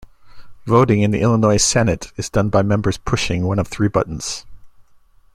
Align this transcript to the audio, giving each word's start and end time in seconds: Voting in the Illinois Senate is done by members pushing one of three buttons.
Voting 0.65 1.03
in 1.03 1.11
the 1.11 1.21
Illinois 1.21 1.57
Senate 1.57 2.11
is 2.17 2.27
done 2.27 2.49
by 2.49 2.63
members 2.63 2.97
pushing 2.97 3.45
one 3.45 3.59
of 3.59 3.67
three 3.67 3.87
buttons. 3.87 4.47